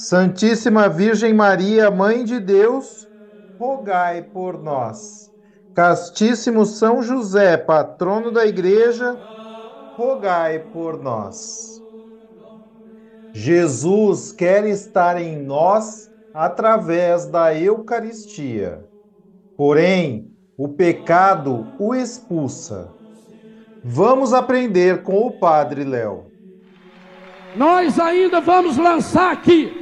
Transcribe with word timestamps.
Santíssima 0.00 0.88
Virgem 0.88 1.34
Maria, 1.34 1.90
Mãe 1.90 2.22
de 2.22 2.38
Deus, 2.38 3.08
rogai 3.58 4.22
por 4.22 4.56
nós. 4.62 5.28
Castíssimo 5.74 6.64
São 6.64 7.02
José, 7.02 7.56
patrono 7.56 8.30
da 8.30 8.46
Igreja, 8.46 9.18
rogai 9.96 10.60
por 10.60 11.02
nós. 11.02 11.82
Jesus 13.34 14.30
quer 14.30 14.68
estar 14.68 15.20
em 15.20 15.36
nós 15.36 16.08
através 16.32 17.26
da 17.26 17.52
Eucaristia. 17.52 18.84
Porém, 19.56 20.32
o 20.56 20.68
pecado 20.68 21.66
o 21.76 21.92
expulsa. 21.92 22.88
Vamos 23.82 24.32
aprender 24.32 25.02
com 25.02 25.26
o 25.26 25.32
Padre 25.40 25.82
Léo. 25.82 26.30
Nós 27.56 27.98
ainda 27.98 28.40
vamos 28.40 28.76
lançar 28.76 29.32
aqui, 29.32 29.77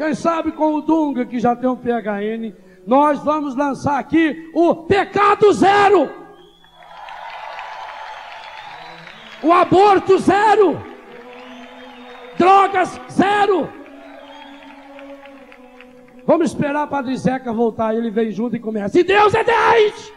quem 0.00 0.14
sabe 0.14 0.52
com 0.52 0.76
o 0.76 0.80
Dunga, 0.80 1.26
que 1.26 1.38
já 1.38 1.54
tem 1.54 1.68
um 1.68 1.76
PHN, 1.76 2.54
nós 2.86 3.22
vamos 3.22 3.54
lançar 3.54 3.98
aqui 3.98 4.50
o 4.54 4.74
pecado 4.74 5.52
zero. 5.52 6.08
O 9.42 9.52
aborto 9.52 10.16
zero. 10.16 10.82
Drogas 12.38 12.98
zero. 13.10 13.68
Vamos 16.24 16.46
esperar 16.46 16.84
o 16.84 16.88
Padre 16.88 17.14
Zeca 17.18 17.52
voltar, 17.52 17.94
ele 17.94 18.10
vem 18.10 18.30
junto 18.30 18.56
e 18.56 18.58
começa. 18.58 18.98
E 18.98 19.04
Deus 19.04 19.34
é 19.34 19.44
10! 19.44 20.12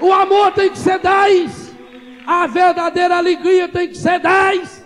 O 0.00 0.10
amor 0.10 0.52
tem 0.52 0.70
que 0.70 0.78
ser 0.78 0.98
10. 1.00 1.76
A 2.26 2.46
verdadeira 2.46 3.18
alegria 3.18 3.68
tem 3.68 3.88
que 3.88 3.98
ser 3.98 4.20
10. 4.20 4.83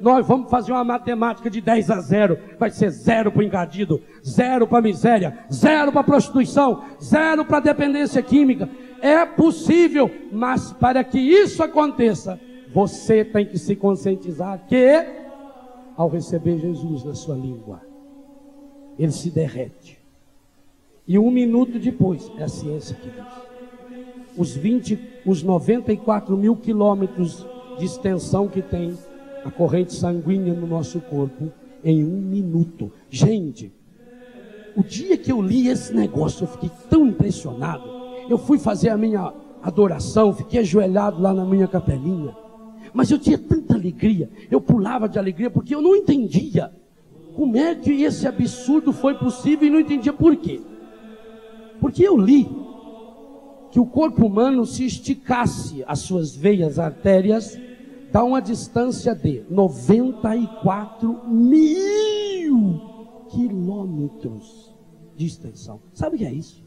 Nós 0.00 0.26
vamos 0.26 0.50
fazer 0.50 0.72
uma 0.72 0.84
matemática 0.84 1.48
de 1.48 1.60
10 1.60 1.90
a 1.90 2.00
0. 2.00 2.38
Vai 2.58 2.70
ser 2.70 2.90
zero 2.90 3.30
para 3.32 3.40
o 3.40 3.42
engadido, 3.42 4.02
zero 4.24 4.66
para 4.66 4.78
a 4.78 4.82
miséria, 4.82 5.38
zero 5.52 5.92
para 5.92 6.00
a 6.00 6.04
prostituição, 6.04 6.82
zero 7.02 7.44
para 7.44 7.58
a 7.58 7.60
dependência 7.60 8.22
química. 8.22 8.68
É 9.00 9.24
possível, 9.24 10.10
mas 10.32 10.72
para 10.72 11.02
que 11.04 11.18
isso 11.18 11.62
aconteça, 11.62 12.40
você 12.72 13.24
tem 13.24 13.46
que 13.46 13.58
se 13.58 13.76
conscientizar 13.76 14.60
que, 14.68 15.04
ao 15.96 16.08
receber 16.08 16.58
Jesus 16.58 17.04
na 17.04 17.14
sua 17.14 17.36
língua, 17.36 17.80
ele 18.98 19.12
se 19.12 19.30
derrete. 19.30 19.98
E 21.06 21.18
um 21.18 21.30
minuto 21.30 21.78
depois, 21.78 22.30
é 22.38 22.44
a 22.44 22.48
ciência 22.48 22.96
que 22.96 23.08
diz 23.08 23.46
os 24.36 24.54
20, 24.54 24.98
os 25.24 25.42
94 25.42 26.36
mil 26.36 26.56
quilômetros 26.56 27.46
de 27.78 27.84
extensão 27.84 28.48
que 28.48 28.62
tem 28.62 28.96
a 29.46 29.50
corrente 29.50 29.94
sanguínea 29.94 30.52
no 30.52 30.66
nosso 30.66 31.00
corpo 31.00 31.52
em 31.84 32.04
um 32.04 32.20
minuto. 32.20 32.90
Gente, 33.08 33.72
o 34.76 34.82
dia 34.82 35.16
que 35.16 35.30
eu 35.30 35.40
li 35.40 35.68
esse 35.68 35.94
negócio, 35.94 36.42
eu 36.42 36.48
fiquei 36.48 36.70
tão 36.90 37.06
impressionado. 37.06 37.88
Eu 38.28 38.38
fui 38.38 38.58
fazer 38.58 38.88
a 38.88 38.96
minha 38.96 39.32
adoração, 39.62 40.34
fiquei 40.34 40.60
ajoelhado 40.60 41.22
lá 41.22 41.32
na 41.32 41.44
minha 41.44 41.68
capelinha. 41.68 42.36
Mas 42.92 43.08
eu 43.08 43.20
tinha 43.20 43.38
tanta 43.38 43.74
alegria, 43.74 44.28
eu 44.50 44.60
pulava 44.60 45.08
de 45.08 45.16
alegria 45.16 45.48
porque 45.48 45.74
eu 45.74 45.80
não 45.80 45.94
entendia 45.94 46.72
como 47.36 47.56
é 47.56 47.74
que 47.74 48.02
esse 48.02 48.26
absurdo 48.26 48.92
foi 48.92 49.14
possível 49.14 49.68
e 49.68 49.70
não 49.70 49.78
entendia 49.78 50.12
por 50.12 50.34
quê. 50.34 50.60
Porque 51.78 52.02
eu 52.02 52.16
li 52.16 52.48
que 53.70 53.78
o 53.78 53.86
corpo 53.86 54.26
humano 54.26 54.66
se 54.66 54.84
esticasse 54.84 55.84
as 55.86 56.00
suas 56.00 56.34
veias 56.34 56.78
artérias, 56.80 57.56
dá 58.16 58.24
uma 58.24 58.40
distância 58.40 59.14
de 59.14 59.44
94 59.50 61.28
mil 61.28 62.80
quilômetros 63.28 64.74
de 65.14 65.26
extensão. 65.26 65.82
Sabe 65.92 66.16
o 66.16 66.18
que 66.20 66.24
é 66.24 66.32
isso? 66.32 66.64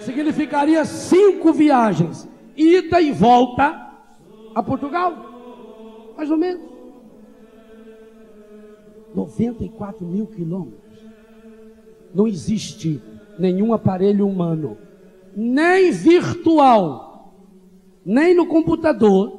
Significaria 0.00 0.84
cinco 0.84 1.54
viagens, 1.54 2.28
ida 2.54 3.00
e 3.00 3.12
volta 3.12 3.96
a 4.54 4.62
Portugal, 4.62 6.12
mais 6.14 6.30
ou 6.30 6.36
menos. 6.36 6.68
94 9.14 10.06
mil 10.06 10.26
quilômetros. 10.26 10.98
Não 12.14 12.28
existe 12.28 13.00
nenhum 13.38 13.72
aparelho 13.72 14.28
humano, 14.28 14.76
nem 15.34 15.90
virtual, 15.90 17.07
nem 18.08 18.34
no 18.34 18.46
computador, 18.46 19.38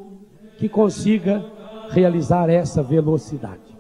que 0.60 0.70
consiga 0.70 1.44
realizar 1.90 2.52
essa 2.52 2.84
velocidade. 2.84 3.76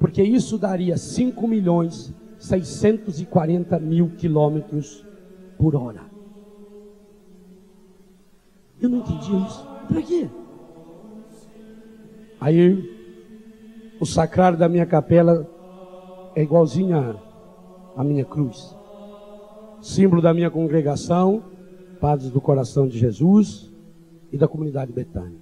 Porque 0.00 0.20
isso 0.20 0.58
daria 0.58 0.96
5 0.96 1.46
milhões 1.46 2.12
640 2.40 3.78
mil 3.78 4.10
quilômetros 4.16 5.06
por 5.56 5.76
hora. 5.76 6.00
Eu 8.80 8.88
não 8.88 8.98
entendi 8.98 9.30
isso. 9.46 9.64
Para 9.86 10.02
quê? 10.02 10.28
Aí, 12.40 12.82
o 14.00 14.04
sacrário 14.04 14.58
da 14.58 14.68
minha 14.68 14.86
capela 14.86 15.48
é 16.34 16.42
igualzinho 16.42 17.20
à 17.96 18.02
minha 18.02 18.24
cruz 18.24 18.74
símbolo 19.82 20.22
da 20.22 20.32
minha 20.32 20.48
congregação, 20.48 21.42
Padres 22.02 22.30
do 22.30 22.40
Coração 22.40 22.88
de 22.88 22.98
Jesus 22.98 23.70
e 24.32 24.36
da 24.36 24.48
comunidade 24.48 24.90
Betânia. 24.92 25.38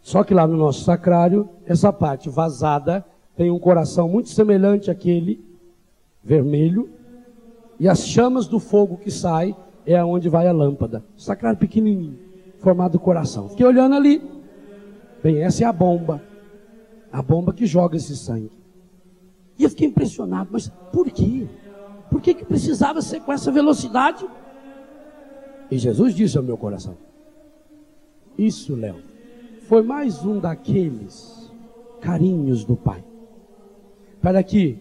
Só 0.00 0.24
que 0.24 0.32
lá 0.32 0.46
no 0.46 0.56
nosso 0.56 0.82
sacrário, 0.82 1.46
essa 1.66 1.92
parte 1.92 2.30
vazada 2.30 3.04
tem 3.36 3.50
um 3.50 3.58
coração 3.58 4.08
muito 4.08 4.30
semelhante 4.30 4.90
àquele 4.90 5.44
vermelho, 6.24 6.88
e 7.78 7.86
as 7.86 8.06
chamas 8.06 8.48
do 8.48 8.58
fogo 8.58 8.96
que 8.96 9.10
sai 9.10 9.54
é 9.84 9.94
aonde 9.94 10.30
vai 10.30 10.48
a 10.48 10.52
lâmpada. 10.52 11.04
Sacrário 11.18 11.58
pequenininho, 11.58 12.18
formado 12.58 12.92
do 12.92 12.98
coração. 12.98 13.50
Fiquei 13.50 13.66
olhando 13.66 13.94
ali. 13.94 14.22
Bem, 15.22 15.42
essa 15.42 15.64
é 15.64 15.66
a 15.66 15.72
bomba. 15.72 16.22
A 17.12 17.20
bomba 17.20 17.52
que 17.52 17.66
joga 17.66 17.98
esse 17.98 18.16
sangue. 18.16 18.50
E 19.58 19.64
eu 19.64 19.68
fiquei 19.68 19.88
impressionado, 19.88 20.48
mas 20.50 20.72
por 20.90 21.10
quê? 21.10 21.46
Por 22.08 22.22
que, 22.22 22.32
que 22.32 22.44
precisava 22.46 23.02
ser 23.02 23.20
com 23.20 23.34
essa 23.34 23.52
velocidade? 23.52 24.26
E 25.72 25.78
Jesus 25.78 26.14
disse 26.14 26.36
ao 26.36 26.44
meu 26.44 26.58
coração: 26.58 26.98
Isso, 28.36 28.76
Léo, 28.76 28.96
foi 29.62 29.82
mais 29.82 30.22
um 30.22 30.38
daqueles 30.38 31.50
carinhos 31.98 32.62
do 32.62 32.76
Pai. 32.76 33.02
Para 34.20 34.42
que, 34.42 34.76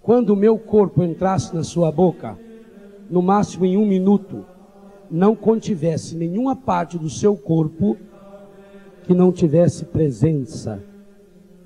quando 0.00 0.30
o 0.30 0.36
meu 0.36 0.58
corpo 0.58 1.02
entrasse 1.02 1.54
na 1.54 1.62
sua 1.62 1.92
boca, 1.92 2.34
no 3.10 3.20
máximo 3.20 3.66
em 3.66 3.76
um 3.76 3.84
minuto, 3.84 4.42
não 5.10 5.36
contivesse 5.36 6.14
nenhuma 6.14 6.56
parte 6.56 6.96
do 6.96 7.10
seu 7.10 7.36
corpo 7.36 7.98
que 9.04 9.12
não 9.12 9.30
tivesse 9.30 9.84
presença 9.84 10.82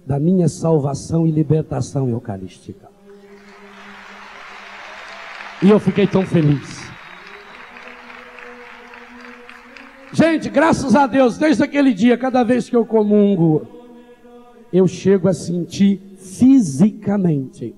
da 0.05 0.19
minha 0.19 0.49
salvação 0.49 1.25
e 1.25 1.31
libertação 1.31 2.08
eucarística. 2.08 2.91
E 5.62 5.70
eu 5.70 5.79
fiquei 5.79 6.08
tão 6.08 6.26
feliz. 6.26 6.89
Gente, 10.12 10.48
graças 10.48 10.96
a 10.96 11.06
Deus, 11.06 11.38
desde 11.38 11.62
aquele 11.62 11.94
dia, 11.94 12.18
cada 12.18 12.42
vez 12.42 12.68
que 12.68 12.74
eu 12.74 12.84
comungo, 12.84 13.66
eu 14.72 14.88
chego 14.88 15.28
a 15.28 15.32
sentir 15.32 16.00
fisicamente. 16.16 17.74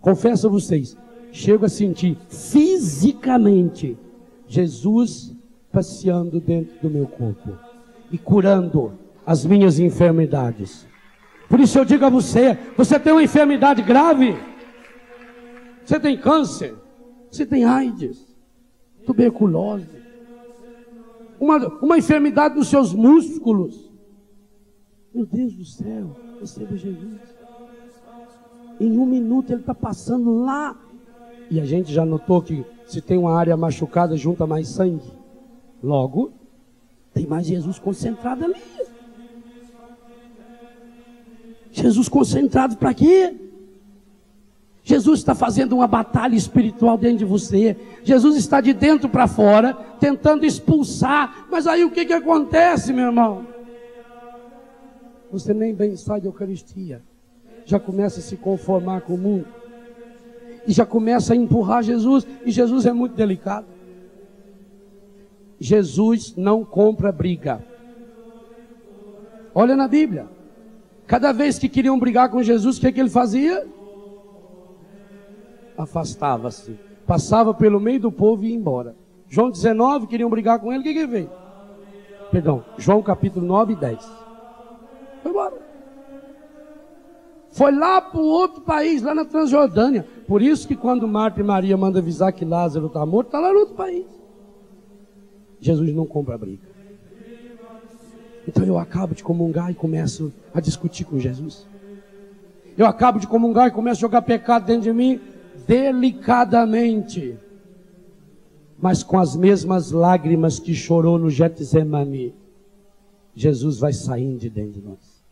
Confesso 0.00 0.46
a 0.46 0.50
vocês, 0.50 0.96
chego 1.32 1.66
a 1.66 1.68
sentir 1.68 2.16
fisicamente 2.28 3.98
Jesus 4.46 5.34
passeando 5.72 6.38
dentro 6.40 6.74
do 6.80 6.88
meu 6.88 7.06
corpo 7.06 7.58
e 8.12 8.18
curando 8.18 8.92
as 9.26 9.44
minhas 9.44 9.80
enfermidades. 9.80 10.86
Por 11.48 11.58
isso 11.58 11.76
eu 11.78 11.84
digo 11.84 12.04
a 12.04 12.10
você: 12.10 12.56
você 12.76 12.98
tem 12.98 13.12
uma 13.12 13.22
enfermidade 13.24 13.82
grave, 13.82 14.36
você 15.84 15.98
tem 15.98 16.16
câncer, 16.16 16.76
você 17.28 17.44
tem 17.44 17.64
AIDS, 17.64 18.24
tuberculose, 19.04 20.03
uma, 21.38 21.58
uma 21.80 21.98
enfermidade 21.98 22.56
nos 22.56 22.68
seus 22.68 22.92
músculos. 22.92 23.90
Meu 25.14 25.26
Deus 25.26 25.54
do 25.54 25.64
céu, 25.64 26.16
receba 26.40 26.76
Jesus. 26.76 27.20
Em 28.80 28.98
um 28.98 29.06
minuto 29.06 29.50
ele 29.50 29.60
está 29.60 29.74
passando 29.74 30.38
lá. 30.38 30.76
E 31.50 31.60
a 31.60 31.64
gente 31.64 31.92
já 31.92 32.04
notou 32.04 32.42
que 32.42 32.64
se 32.86 33.00
tem 33.00 33.18
uma 33.18 33.36
área 33.36 33.56
machucada, 33.56 34.16
junta 34.16 34.46
mais 34.46 34.68
sangue. 34.68 35.12
Logo, 35.82 36.32
tem 37.12 37.26
mais 37.26 37.46
Jesus 37.46 37.78
concentrado 37.78 38.44
ali. 38.44 38.60
Jesus 41.70 42.08
concentrado 42.08 42.76
para 42.76 42.94
quê? 42.94 43.43
Jesus 44.86 45.20
está 45.20 45.34
fazendo 45.34 45.74
uma 45.76 45.86
batalha 45.86 46.36
espiritual 46.36 46.98
dentro 46.98 47.18
de 47.18 47.24
você. 47.24 47.74
Jesus 48.04 48.36
está 48.36 48.60
de 48.60 48.74
dentro 48.74 49.08
para 49.08 49.26
fora, 49.26 49.72
tentando 49.98 50.44
expulsar. 50.44 51.46
Mas 51.50 51.66
aí 51.66 51.82
o 51.84 51.90
que, 51.90 52.04
que 52.04 52.12
acontece, 52.12 52.92
meu 52.92 53.06
irmão? 53.06 53.46
Você 55.32 55.54
nem 55.54 55.74
bem 55.74 55.96
sai 55.96 56.20
da 56.20 56.28
Eucaristia. 56.28 57.02
Já 57.64 57.80
começa 57.80 58.20
a 58.20 58.22
se 58.22 58.36
conformar 58.36 59.00
com 59.00 59.14
o 59.14 59.18
mundo. 59.18 59.46
E 60.66 60.72
já 60.72 60.84
começa 60.84 61.32
a 61.32 61.36
empurrar 61.36 61.82
Jesus. 61.82 62.26
E 62.44 62.50
Jesus 62.50 62.84
é 62.84 62.92
muito 62.92 63.14
delicado. 63.14 63.66
Jesus 65.58 66.34
não 66.36 66.62
compra 66.62 67.10
briga. 67.10 67.64
Olha 69.54 69.74
na 69.74 69.88
Bíblia. 69.88 70.26
Cada 71.06 71.32
vez 71.32 71.58
que 71.58 71.70
queriam 71.70 71.98
brigar 71.98 72.28
com 72.28 72.42
Jesus, 72.42 72.76
o 72.76 72.80
que, 72.82 72.92
que 72.92 73.00
ele 73.00 73.08
fazia? 73.08 73.66
Afastava-se. 75.76 76.78
Passava 77.06 77.52
pelo 77.52 77.80
meio 77.80 78.00
do 78.00 78.12
povo 78.12 78.44
e 78.44 78.48
ia 78.48 78.54
embora. 78.54 78.96
João 79.28 79.50
19, 79.50 80.06
queriam 80.06 80.30
brigar 80.30 80.58
com 80.58 80.72
ele, 80.72 80.80
o 80.80 80.82
que, 80.82 80.94
que 80.94 81.08
fez? 81.08 81.28
Perdão, 82.30 82.64
João 82.78 83.02
capítulo 83.02 83.44
9 83.46 83.72
e 83.72 83.76
10. 83.76 83.98
Foi 85.22 85.30
embora. 85.30 85.54
Foi 87.50 87.72
lá 87.72 88.00
para 88.00 88.20
o 88.20 88.26
outro 88.26 88.62
país, 88.62 89.02
lá 89.02 89.14
na 89.14 89.24
Transjordânia. 89.24 90.06
Por 90.26 90.42
isso 90.42 90.66
que 90.66 90.74
quando 90.74 91.06
Marta 91.06 91.40
e 91.40 91.44
Maria 91.44 91.76
mandam 91.76 92.02
avisar 92.02 92.32
que 92.32 92.44
Lázaro 92.44 92.86
está 92.86 93.04
morto, 93.06 93.28
está 93.28 93.38
lá 93.38 93.52
no 93.52 93.60
outro 93.60 93.74
país. 93.74 94.04
Jesus 95.60 95.94
não 95.94 96.06
compra 96.06 96.36
briga. 96.36 96.74
Então 98.46 98.64
eu 98.64 98.78
acabo 98.78 99.14
de 99.14 99.22
comungar 99.22 99.70
e 99.70 99.74
começo 99.74 100.32
a 100.52 100.60
discutir 100.60 101.04
com 101.04 101.18
Jesus. 101.18 101.66
Eu 102.76 102.86
acabo 102.86 103.18
de 103.18 103.26
comungar 103.26 103.68
e 103.68 103.70
começo 103.70 103.98
a 103.98 104.06
jogar 104.08 104.22
pecado 104.22 104.66
dentro 104.66 104.82
de 104.82 104.92
mim 104.92 105.20
delicadamente, 105.66 107.38
mas 108.78 109.02
com 109.02 109.18
as 109.18 109.34
mesmas 109.36 109.90
lágrimas 109.90 110.58
que 110.58 110.74
chorou 110.74 111.18
no 111.18 111.30
Getsemane. 111.30 112.34
Jesus 113.34 113.78
vai 113.78 113.92
saindo 113.92 114.38
de 114.38 114.48
dentro 114.48 114.80
de 114.80 114.82
nós. 114.82 115.24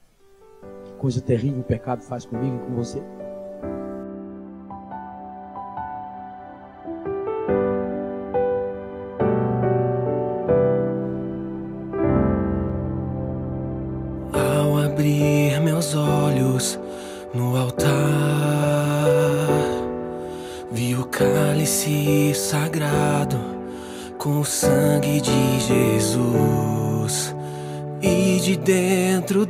Que 0.85 0.93
coisa 0.95 1.21
terrível 1.21 1.61
o 1.61 1.65
pecado 1.65 2.03
faz 2.03 2.25
comigo 2.25 2.57
e 2.57 2.67
com 2.67 2.75
você. 2.75 3.01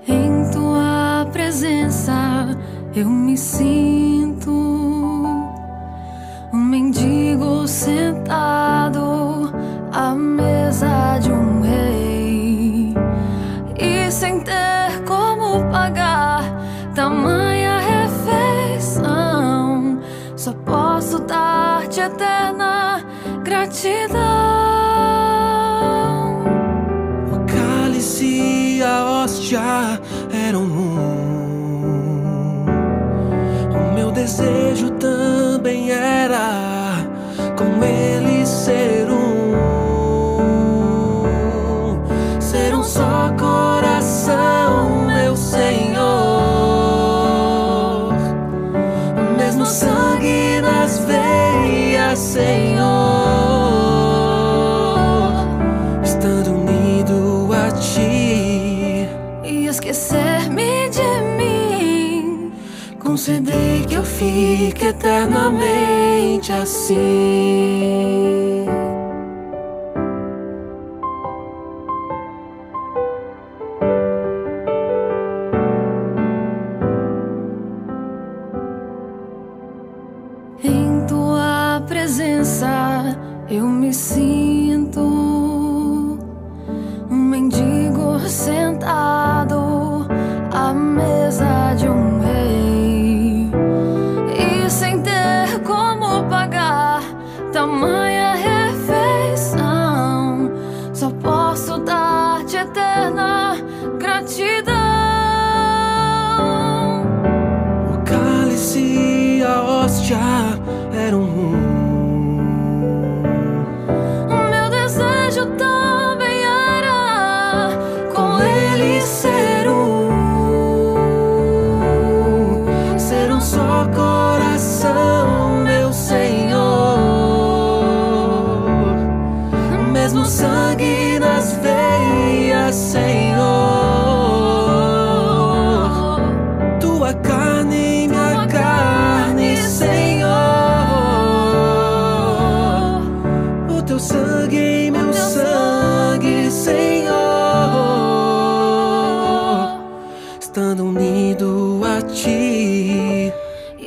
Em 0.07 0.49
tua 0.51 1.27
presença 1.31 2.57
eu 2.95 3.07
me 3.07 3.37
sinto 3.37 4.51
mendigo 6.51 7.67
sentado 7.67 8.04
dar-te 21.95 22.01
eterna 22.01 23.01
gratidão. 23.43 24.19
O 27.31 27.45
cálice 27.45 28.25
e 28.25 28.83
a 28.83 29.05
hóstia 29.05 29.61
eram 30.47 30.63
um. 30.63 30.95
O 33.71 33.93
meu 33.93 34.11
desejo 34.11 34.91
também 34.91 35.91
era 35.91 36.64
conceder 63.15 63.85
que 63.87 63.93
eu 63.93 64.03
fique 64.03 64.87
eternamente 64.87 66.51
assim. 66.51 66.95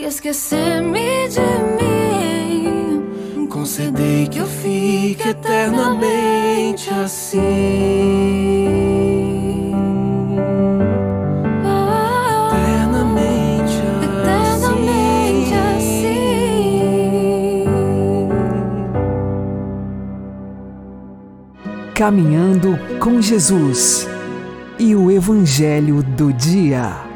Esquecer-me 0.09 1.29
de 1.29 1.41
mim. 1.77 3.47
Concedei 3.49 4.27
que 4.27 4.39
eu 4.39 4.47
fique 4.47 5.29
eternamente 5.29 6.91
assim. 6.91 8.29
Caminhando 21.95 22.79
com 23.01 23.21
Jesus 23.21 24.09
e 24.79 24.95
o 24.95 25.11
Evangelho 25.11 26.01
do 26.01 26.33
Dia. 26.33 27.08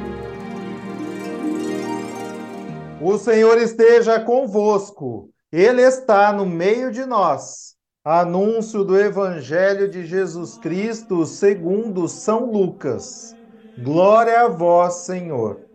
O 3.04 3.18
Senhor 3.18 3.59
esteja 3.59 4.21
convosco, 4.21 5.28
Ele 5.50 5.82
está 5.82 6.32
no 6.32 6.47
meio 6.47 6.92
de 6.92 7.04
nós. 7.04 7.75
Anúncio 8.04 8.85
do 8.85 8.97
Evangelho 8.97 9.90
de 9.90 10.06
Jesus 10.06 10.56
Cristo 10.56 11.26
segundo 11.26 12.06
São 12.06 12.49
Lucas. 12.49 13.35
Glória 13.76 14.42
a 14.42 14.49
vós, 14.49 14.99
Senhor. 14.99 15.66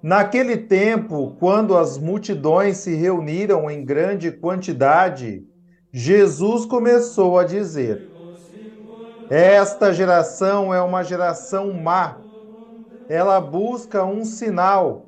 Naquele 0.00 0.56
tempo, 0.56 1.34
quando 1.40 1.76
as 1.76 1.98
multidões 1.98 2.76
se 2.76 2.94
reuniram 2.94 3.68
em 3.68 3.84
grande 3.84 4.30
quantidade, 4.30 5.44
Jesus 5.92 6.64
começou 6.66 7.36
a 7.36 7.42
dizer: 7.42 8.12
Esta 9.28 9.92
geração 9.92 10.72
é 10.72 10.80
uma 10.80 11.02
geração 11.02 11.72
má. 11.72 12.22
Ela 13.08 13.40
busca 13.40 14.04
um 14.04 14.24
sinal, 14.24 15.07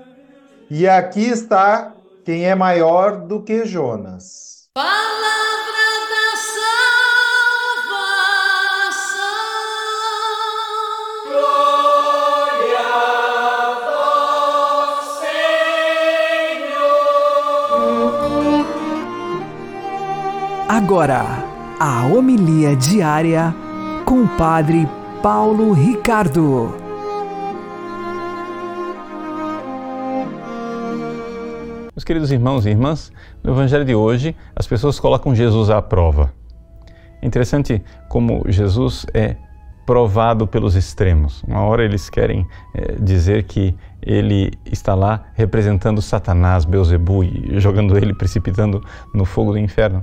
E 0.73 0.87
aqui 0.87 1.25
está 1.25 1.91
quem 2.23 2.45
é 2.45 2.55
maior 2.55 3.27
do 3.27 3.41
que 3.41 3.65
Jonas. 3.65 4.69
Palavra 4.73 4.93
da 6.13 6.37
salvação. 7.83 8.15
Agora, 20.69 21.25
a 21.81 22.05
homilia 22.05 22.77
diária 22.77 23.53
com 24.05 24.23
o 24.23 24.37
Padre 24.37 24.87
Paulo 25.21 25.73
Ricardo. 25.73 26.80
Meus 32.01 32.05
queridos 32.07 32.31
irmãos 32.31 32.65
e 32.65 32.69
irmãs, 32.71 33.11
no 33.43 33.51
Evangelho 33.53 33.85
de 33.85 33.93
hoje, 33.93 34.35
as 34.55 34.65
pessoas 34.65 34.99
colocam 34.99 35.35
Jesus 35.35 35.69
à 35.69 35.79
prova. 35.83 36.33
É 37.21 37.27
interessante 37.27 37.79
como 38.09 38.41
Jesus 38.47 39.05
é 39.13 39.35
provado 39.85 40.47
pelos 40.47 40.75
extremos. 40.75 41.43
Uma 41.43 41.61
hora 41.61 41.85
eles 41.85 42.09
querem 42.09 42.47
eh, 42.73 42.95
dizer 42.99 43.43
que 43.43 43.77
ele 44.01 44.51
está 44.65 44.95
lá 44.95 45.25
representando 45.35 46.01
Satanás, 46.01 46.65
Beuzebu, 46.65 47.23
e 47.23 47.59
jogando 47.59 47.95
ele, 47.95 48.15
precipitando 48.15 48.83
no 49.13 49.23
fogo 49.23 49.51
do 49.51 49.59
inferno. 49.59 50.01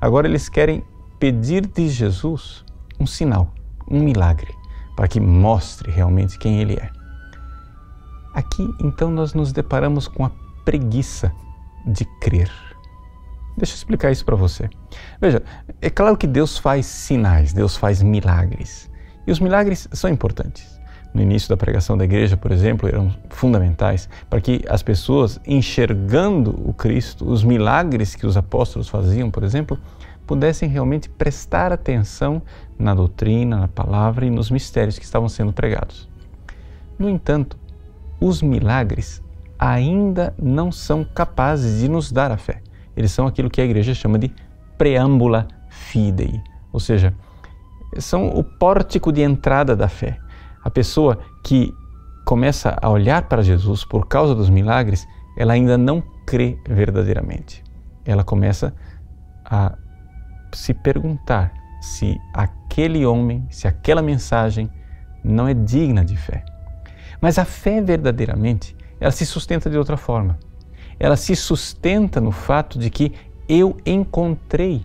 Agora 0.00 0.28
eles 0.28 0.48
querem 0.48 0.84
pedir 1.18 1.66
de 1.66 1.88
Jesus 1.88 2.64
um 3.00 3.06
sinal, 3.08 3.52
um 3.90 3.98
milagre, 3.98 4.54
para 4.94 5.08
que 5.08 5.18
mostre 5.18 5.90
realmente 5.90 6.38
quem 6.38 6.60
ele 6.60 6.74
é. 6.74 7.00
Aqui, 8.32 8.72
então, 8.80 9.10
nós 9.10 9.34
nos 9.34 9.52
deparamos 9.52 10.06
com 10.06 10.24
a 10.24 10.30
preguiça 10.64 11.32
de 11.86 12.04
crer. 12.20 12.50
Deixa 13.56 13.74
eu 13.74 13.76
explicar 13.76 14.10
isso 14.10 14.24
para 14.24 14.36
você. 14.36 14.70
Veja, 15.20 15.42
é 15.80 15.90
claro 15.90 16.16
que 16.16 16.26
Deus 16.26 16.56
faz 16.56 16.86
sinais, 16.86 17.52
Deus 17.52 17.76
faz 17.76 18.02
milagres. 18.02 18.90
E 19.26 19.30
os 19.30 19.40
milagres 19.40 19.88
são 19.92 20.08
importantes. 20.08 20.80
No 21.12 21.20
início 21.20 21.48
da 21.48 21.56
pregação 21.56 21.98
da 21.98 22.04
igreja, 22.04 22.36
por 22.36 22.52
exemplo, 22.52 22.88
eram 22.88 23.12
fundamentais 23.28 24.08
para 24.28 24.40
que 24.40 24.64
as 24.68 24.82
pessoas, 24.82 25.40
enxergando 25.44 26.56
o 26.64 26.72
Cristo, 26.72 27.28
os 27.28 27.42
milagres 27.42 28.14
que 28.14 28.26
os 28.26 28.36
apóstolos 28.36 28.88
faziam, 28.88 29.30
por 29.30 29.42
exemplo, 29.42 29.76
pudessem 30.26 30.68
realmente 30.68 31.08
prestar 31.08 31.72
atenção 31.72 32.40
na 32.78 32.94
doutrina, 32.94 33.58
na 33.58 33.68
palavra 33.68 34.24
e 34.24 34.30
nos 34.30 34.50
mistérios 34.50 34.98
que 34.98 35.04
estavam 35.04 35.28
sendo 35.28 35.52
pregados. 35.52 36.08
No 36.96 37.10
entanto, 37.10 37.58
os 38.20 38.40
milagres 38.40 39.20
ainda 39.60 40.34
não 40.40 40.72
são 40.72 41.04
capazes 41.04 41.80
de 41.80 41.88
nos 41.88 42.10
dar 42.10 42.32
a 42.32 42.38
fé. 42.38 42.62
Eles 42.96 43.12
são 43.12 43.26
aquilo 43.26 43.50
que 43.50 43.60
a 43.60 43.64
igreja 43.64 43.92
chama 43.92 44.18
de 44.18 44.32
preâmbula 44.78 45.46
fidei, 45.68 46.40
ou 46.72 46.80
seja, 46.80 47.14
são 47.98 48.28
o 48.28 48.42
pórtico 48.42 49.12
de 49.12 49.20
entrada 49.20 49.76
da 49.76 49.88
fé. 49.88 50.18
A 50.64 50.70
pessoa 50.70 51.18
que 51.44 51.70
começa 52.24 52.76
a 52.80 52.88
olhar 52.88 53.28
para 53.28 53.42
Jesus 53.42 53.84
por 53.84 54.06
causa 54.06 54.34
dos 54.34 54.48
milagres, 54.48 55.06
ela 55.36 55.52
ainda 55.52 55.76
não 55.76 56.02
crê 56.26 56.58
verdadeiramente. 56.66 57.62
Ela 58.04 58.24
começa 58.24 58.74
a 59.44 59.76
se 60.52 60.72
perguntar 60.72 61.52
se 61.80 62.16
aquele 62.32 63.04
homem, 63.04 63.46
se 63.50 63.68
aquela 63.68 64.00
mensagem 64.00 64.70
não 65.22 65.46
é 65.46 65.54
digna 65.54 66.04
de 66.04 66.16
fé. 66.16 66.44
Mas 67.20 67.38
a 67.38 67.44
fé 67.44 67.82
verdadeiramente, 67.82 68.74
ela 69.00 69.10
se 69.10 69.24
sustenta 69.24 69.70
de 69.70 69.78
outra 69.78 69.96
forma. 69.96 70.38
Ela 70.98 71.16
se 71.16 71.34
sustenta 71.34 72.20
no 72.20 72.30
fato 72.30 72.78
de 72.78 72.90
que 72.90 73.14
eu 73.48 73.76
encontrei 73.86 74.84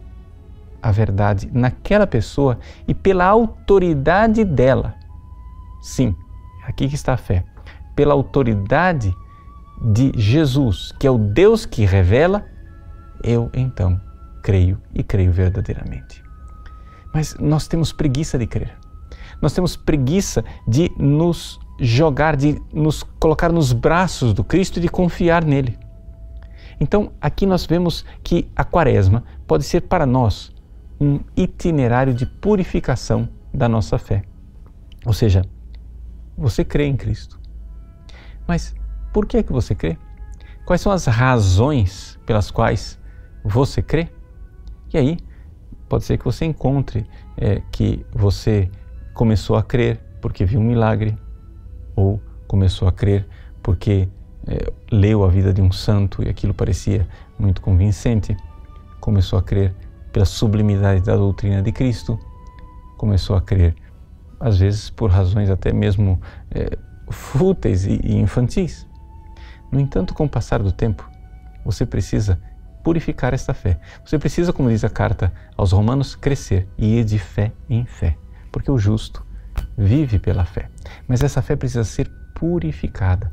a 0.81 0.91
verdade 0.91 1.49
naquela 1.51 2.07
pessoa 2.07 2.57
e 2.87 2.93
pela 2.93 3.25
autoridade 3.25 4.45
dela. 4.45 4.95
Sim, 5.81 6.15
aqui 6.65 6.87
que 6.87 6.95
está 6.95 7.13
a 7.13 7.17
fé. 7.17 7.43
Pela 7.95 8.13
autoridade 8.13 9.13
de 9.93 10.11
Jesus, 10.15 10.93
que 10.99 11.05
é 11.05 11.11
o 11.11 11.17
Deus 11.17 11.65
que 11.65 11.85
revela, 11.85 12.45
eu 13.23 13.49
então 13.53 13.99
creio 14.41 14.81
e 14.93 15.03
creio 15.03 15.31
verdadeiramente. 15.31 16.23
Mas 17.13 17.35
nós 17.39 17.67
temos 17.67 17.91
preguiça 17.91 18.37
de 18.37 18.47
crer. 18.47 18.77
Nós 19.41 19.53
temos 19.53 19.75
preguiça 19.75 20.43
de 20.67 20.91
nos 20.97 21.59
jogar, 21.79 22.35
de 22.35 22.61
nos 22.73 23.03
colocar 23.03 23.51
nos 23.51 23.73
braços 23.73 24.33
do 24.33 24.43
Cristo 24.43 24.77
e 24.77 24.81
de 24.81 24.89
confiar 24.89 25.43
nele. 25.43 25.77
Então, 26.79 27.11
aqui 27.21 27.45
nós 27.45 27.65
vemos 27.65 28.05
que 28.23 28.49
a 28.55 28.63
Quaresma 28.63 29.23
pode 29.47 29.63
ser 29.63 29.81
para 29.81 30.05
nós 30.05 30.53
um 30.99 31.19
itinerário 31.35 32.13
de 32.13 32.25
purificação 32.25 33.29
da 33.53 33.67
nossa 33.67 33.97
fé. 33.97 34.23
Ou 35.05 35.13
seja, 35.13 35.43
você 36.37 36.63
crê 36.63 36.85
em 36.85 36.95
Cristo. 36.95 37.39
Mas 38.47 38.75
por 39.13 39.25
que 39.25 39.37
é 39.37 39.43
que 39.43 39.51
você 39.51 39.73
crê? 39.73 39.97
Quais 40.65 40.81
são 40.81 40.91
as 40.91 41.05
razões 41.05 42.19
pelas 42.25 42.51
quais 42.51 42.99
você 43.43 43.81
crê? 43.81 44.09
E 44.93 44.97
aí, 44.97 45.17
pode 45.87 46.03
ser 46.03 46.17
que 46.17 46.25
você 46.25 46.45
encontre 46.45 47.05
é, 47.37 47.61
que 47.71 48.05
você 48.11 48.69
começou 49.13 49.55
a 49.55 49.63
crer 49.63 49.99
porque 50.21 50.43
viu 50.43 50.59
um 50.59 50.63
milagre, 50.63 51.17
ou 51.95 52.21
começou 52.47 52.87
a 52.87 52.91
crer 52.91 53.27
porque 53.61 54.07
eh, 54.47 54.71
leu 54.91 55.23
a 55.23 55.27
vida 55.27 55.53
de 55.53 55.61
um 55.61 55.71
santo 55.71 56.23
e 56.23 56.29
aquilo 56.29 56.53
parecia 56.53 57.07
muito 57.37 57.61
convincente, 57.61 58.35
começou 58.99 59.39
a 59.39 59.41
crer 59.41 59.73
pela 60.11 60.25
sublimidade 60.25 61.01
da 61.01 61.15
doutrina 61.15 61.61
de 61.61 61.71
Cristo, 61.71 62.19
começou 62.97 63.35
a 63.35 63.41
crer, 63.41 63.75
às 64.39 64.59
vezes 64.59 64.89
por 64.89 65.09
razões 65.09 65.49
até 65.49 65.73
mesmo 65.73 66.21
eh, 66.51 66.77
fúteis 67.09 67.85
e, 67.85 67.99
e 68.03 68.15
infantis. 68.15 68.87
No 69.71 69.79
entanto, 69.79 70.13
com 70.13 70.25
o 70.25 70.29
passar 70.29 70.61
do 70.61 70.71
tempo, 70.71 71.09
você 71.65 71.85
precisa 71.85 72.39
purificar 72.83 73.33
esta 73.33 73.53
fé. 73.53 73.79
Você 74.05 74.19
precisa, 74.19 74.53
como 74.53 74.69
diz 74.69 74.83
a 74.83 74.89
carta 74.89 75.33
aos 75.57 75.71
Romanos, 75.71 76.15
crescer 76.15 76.67
e 76.77 76.99
ir 76.99 77.03
de 77.03 77.17
fé 77.17 77.51
em 77.67 77.83
fé, 77.83 78.15
porque 78.51 78.69
o 78.69 78.77
justo 78.77 79.25
vive 79.77 80.19
pela 80.19 80.45
fé. 80.45 80.69
Mas 81.07 81.21
essa 81.23 81.41
fé 81.41 81.55
precisa 81.55 81.83
ser 81.83 82.09
purificada. 82.33 83.31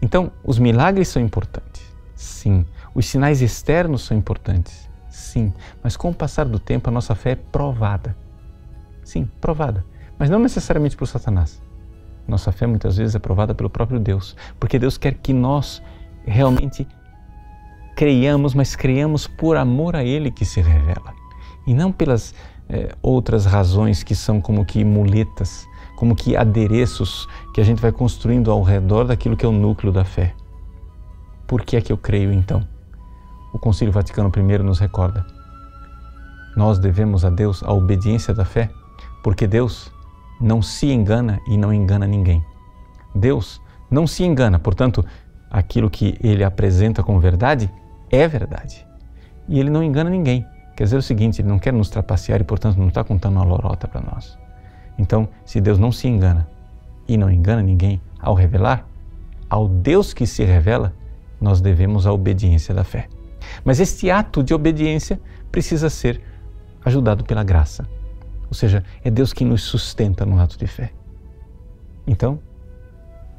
Então, 0.00 0.32
os 0.44 0.58
milagres 0.58 1.08
são 1.08 1.22
importantes, 1.22 1.82
sim. 2.14 2.66
Os 2.94 3.06
sinais 3.06 3.40
externos 3.40 4.02
são 4.02 4.16
importantes, 4.16 4.90
sim. 5.08 5.52
Mas 5.82 5.96
com 5.96 6.10
o 6.10 6.14
passar 6.14 6.46
do 6.46 6.58
tempo, 6.58 6.88
a 6.88 6.92
nossa 6.92 7.14
fé 7.14 7.30
é 7.30 7.36
provada. 7.36 8.16
Sim, 9.04 9.28
provada. 9.40 9.84
Mas 10.18 10.28
não 10.28 10.38
necessariamente 10.38 10.96
por 10.96 11.06
Satanás. 11.06 11.62
Nossa 12.26 12.52
fé 12.52 12.66
muitas 12.66 12.96
vezes 12.96 13.14
é 13.14 13.18
provada 13.18 13.54
pelo 13.54 13.70
próprio 13.70 13.98
Deus, 13.98 14.36
porque 14.58 14.78
Deus 14.78 14.96
quer 14.96 15.14
que 15.14 15.32
nós 15.32 15.82
realmente 16.24 16.86
creiamos, 17.96 18.54
mas 18.54 18.76
creiamos 18.76 19.26
por 19.26 19.56
amor 19.56 19.96
a 19.96 20.04
Ele 20.04 20.30
que 20.30 20.44
se 20.44 20.60
revela. 20.60 21.12
E 21.66 21.74
não 21.74 21.92
pelas 21.92 22.34
é, 22.68 22.94
outras 23.02 23.44
razões 23.44 24.02
que 24.02 24.14
são 24.14 24.40
como 24.40 24.64
que 24.64 24.84
muletas, 24.84 25.66
como 25.96 26.16
que 26.16 26.36
adereços 26.36 27.28
que 27.54 27.60
a 27.60 27.64
gente 27.64 27.80
vai 27.80 27.92
construindo 27.92 28.50
ao 28.50 28.62
redor 28.62 29.04
daquilo 29.04 29.36
que 29.36 29.44
é 29.44 29.48
o 29.48 29.52
núcleo 29.52 29.92
da 29.92 30.04
fé. 30.04 30.34
Por 31.46 31.62
que 31.62 31.76
é 31.76 31.80
que 31.80 31.92
eu 31.92 31.96
creio 31.96 32.32
então? 32.32 32.66
O 33.52 33.58
Concílio 33.58 33.92
Vaticano 33.92 34.32
I 34.34 34.58
nos 34.58 34.78
recorda. 34.78 35.26
Nós 36.56 36.78
devemos 36.78 37.24
a 37.24 37.30
Deus 37.30 37.62
a 37.62 37.72
obediência 37.72 38.34
da 38.34 38.44
fé, 38.44 38.70
porque 39.22 39.46
Deus 39.46 39.92
não 40.40 40.60
se 40.60 40.90
engana 40.90 41.40
e 41.46 41.56
não 41.56 41.72
engana 41.72 42.06
ninguém. 42.06 42.44
Deus 43.14 43.60
não 43.90 44.06
se 44.06 44.24
engana, 44.24 44.58
portanto, 44.58 45.04
aquilo 45.50 45.90
que 45.90 46.18
ele 46.22 46.42
apresenta 46.42 47.02
como 47.02 47.20
verdade 47.20 47.70
é 48.10 48.26
verdade. 48.26 48.86
E 49.48 49.60
ele 49.60 49.70
não 49.70 49.82
engana 49.82 50.08
ninguém. 50.08 50.46
Quer 50.76 50.84
dizer 50.84 50.96
o 50.96 51.02
seguinte, 51.02 51.40
ele 51.40 51.48
não 51.48 51.58
quer 51.58 51.72
nos 51.72 51.90
trapacear 51.90 52.40
e, 52.40 52.44
portanto, 52.44 52.76
não 52.76 52.88
está 52.88 53.04
contando 53.04 53.36
uma 53.36 53.44
lorota 53.44 53.86
para 53.86 54.00
nós. 54.00 54.38
Então, 54.98 55.28
se 55.44 55.60
Deus 55.60 55.78
não 55.78 55.92
se 55.92 56.08
engana 56.08 56.48
e 57.06 57.16
não 57.16 57.30
engana 57.30 57.62
ninguém 57.62 58.00
ao 58.20 58.34
revelar, 58.34 58.86
ao 59.48 59.68
Deus 59.68 60.14
que 60.14 60.26
se 60.26 60.44
revela, 60.44 60.94
nós 61.40 61.60
devemos 61.60 62.06
a 62.06 62.12
obediência 62.12 62.74
da 62.74 62.84
fé. 62.84 63.08
Mas 63.64 63.80
este 63.80 64.10
ato 64.10 64.42
de 64.42 64.54
obediência 64.54 65.20
precisa 65.50 65.90
ser 65.90 66.22
ajudado 66.84 67.24
pela 67.24 67.44
graça. 67.44 67.86
Ou 68.48 68.54
seja, 68.54 68.84
é 69.04 69.10
Deus 69.10 69.32
quem 69.32 69.46
nos 69.46 69.62
sustenta 69.62 70.24
no 70.24 70.40
ato 70.40 70.58
de 70.58 70.66
fé. 70.66 70.92
Então, 72.06 72.38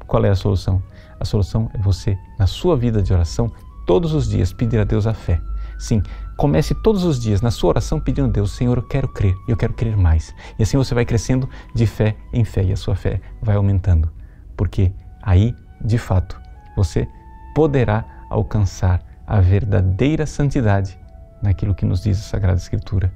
qual 0.06 0.24
é 0.24 0.30
a 0.30 0.34
solução? 0.34 0.82
A 1.18 1.24
solução 1.24 1.70
é 1.74 1.78
você, 1.78 2.18
na 2.38 2.46
sua 2.46 2.76
vida 2.76 3.02
de 3.02 3.12
oração, 3.12 3.50
todos 3.86 4.12
os 4.12 4.28
dias 4.28 4.52
pedir 4.52 4.78
a 4.78 4.84
Deus 4.84 5.06
a 5.06 5.14
fé. 5.14 5.40
Sim, 5.78 6.02
comece 6.36 6.74
todos 6.74 7.04
os 7.04 7.20
dias 7.20 7.40
na 7.40 7.50
sua 7.50 7.70
oração 7.70 8.00
pedindo 8.00 8.28
a 8.28 8.30
Deus, 8.30 8.52
Senhor, 8.52 8.78
eu 8.78 8.82
quero 8.82 9.08
crer, 9.08 9.34
eu 9.46 9.56
quero 9.56 9.72
crer 9.72 9.96
mais. 9.96 10.34
E 10.58 10.62
assim 10.62 10.76
você 10.76 10.94
vai 10.94 11.04
crescendo 11.04 11.48
de 11.74 11.86
fé 11.86 12.16
em 12.32 12.44
fé 12.44 12.64
e 12.64 12.72
a 12.72 12.76
sua 12.76 12.94
fé 12.94 13.20
vai 13.40 13.56
aumentando. 13.56 14.10
Porque 14.56 14.92
aí, 15.22 15.54
de 15.80 15.98
fato, 15.98 16.40
você 16.76 17.08
poderá 17.54 18.04
alcançar 18.30 19.02
a 19.26 19.40
verdadeira 19.40 20.26
santidade 20.26 20.98
naquilo 21.42 21.74
que 21.74 21.84
nos 21.84 22.02
diz 22.02 22.18
a 22.18 22.22
Sagrada 22.22 22.58
Escritura. 22.58 23.12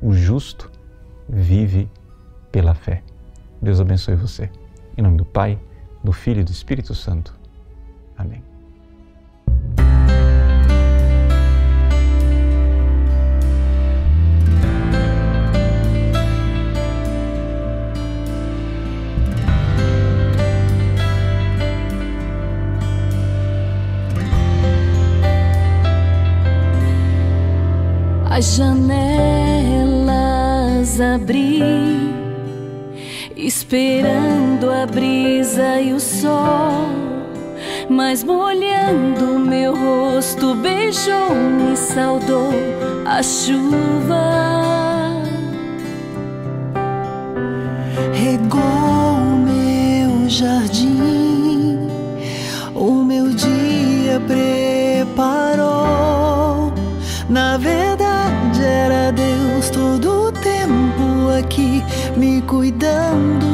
O 0.00 0.12
justo 0.12 0.70
vive 1.28 1.90
pela 2.52 2.74
fé. 2.74 3.02
Deus 3.60 3.80
abençoe 3.80 4.14
você. 4.14 4.50
Em 4.96 5.02
nome 5.02 5.16
do 5.16 5.24
Pai, 5.24 5.58
do 6.02 6.12
Filho 6.12 6.40
e 6.40 6.44
do 6.44 6.52
Espírito 6.52 6.94
Santo. 6.94 7.34
Amém. 8.16 8.47
As 28.38 28.54
janelas 28.54 28.88
abri, 31.00 31.60
esperando 33.36 34.70
a 34.70 34.86
brisa 34.86 35.80
e 35.80 35.92
o 35.92 35.98
sol, 35.98 36.86
mas 37.90 38.22
molhando 38.22 39.40
meu 39.40 39.74
rosto, 39.74 40.54
beijou-me, 40.54 41.76
saudou 41.76 42.52
a 43.04 43.20
chuva. 43.24 44.48
regou 48.12 49.18
meu 49.44 50.28
jardim, 50.28 50.87
me 62.18 62.42
cuidando, 62.42 63.46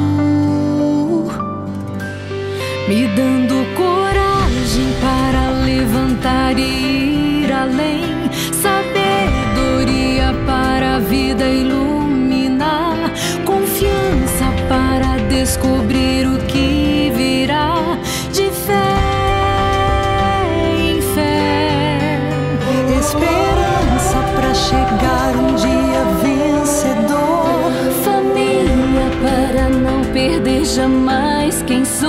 me 2.88 3.07
dando 3.09 3.66
coragem 3.77 4.88
para 5.03 5.50
levantar 5.50 6.59
e 6.59 7.42
ir 7.44 7.53
além, 7.53 8.05
sabedoria 8.62 10.35
para 10.46 10.96
a 10.96 10.98
vida 10.98 11.46
iluminar, 11.46 13.12
confiança 13.44 14.46
para 14.66 15.18
descobrir 15.29 16.23
jamais 30.64 31.62
quem 31.66 31.85
sou, 31.85 32.03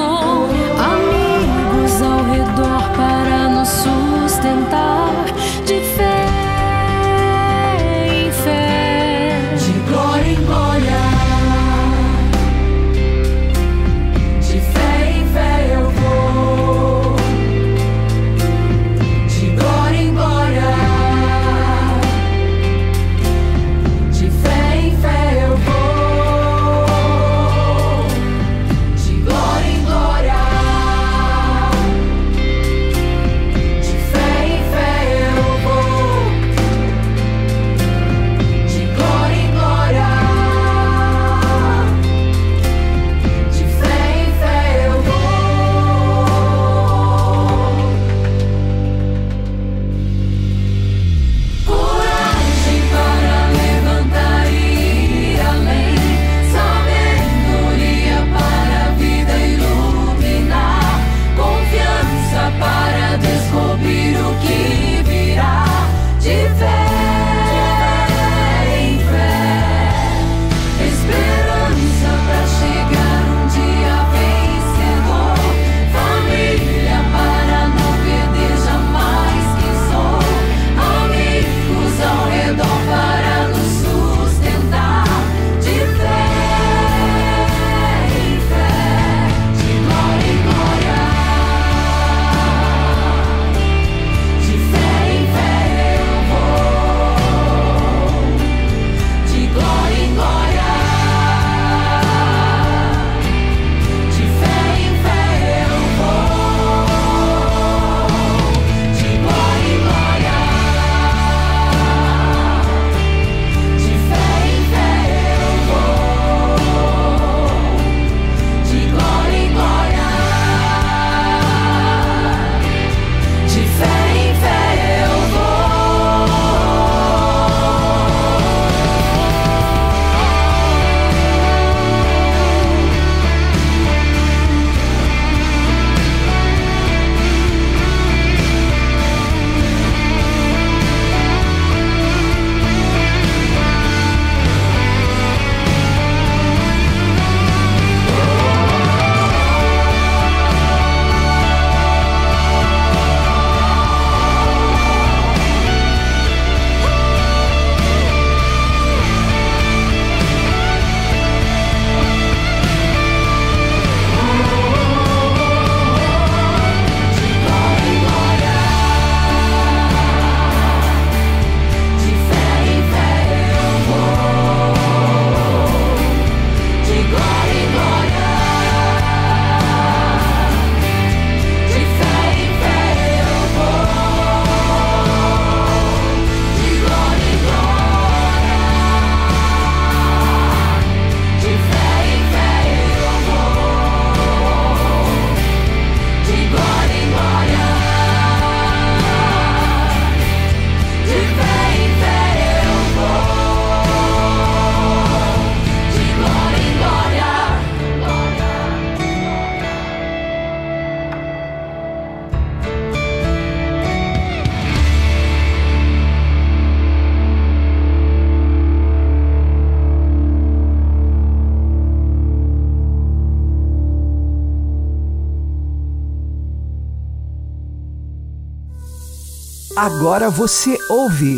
Agora 229.86 230.32
você 230.32 230.80
ouve 230.90 231.38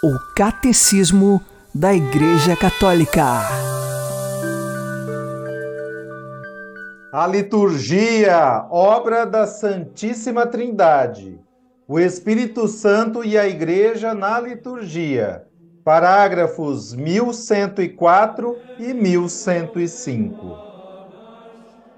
o 0.00 0.16
Catecismo 0.36 1.42
da 1.74 1.92
Igreja 1.92 2.54
Católica. 2.54 3.40
A 7.12 7.26
liturgia, 7.26 8.64
obra 8.70 9.26
da 9.26 9.48
Santíssima 9.48 10.46
Trindade. 10.46 11.40
O 11.88 11.98
Espírito 11.98 12.68
Santo 12.68 13.24
e 13.24 13.36
a 13.36 13.48
Igreja 13.48 14.14
na 14.14 14.38
liturgia. 14.38 15.44
Parágrafos 15.84 16.94
1104 16.94 18.56
e 18.78 18.94
1105. 18.94 20.56